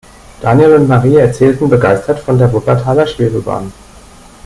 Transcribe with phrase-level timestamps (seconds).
[0.41, 3.71] Daniel und Marie erzählten begeistert von der Wuppertaler Schwebebahn.